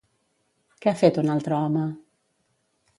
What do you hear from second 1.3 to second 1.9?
altre home?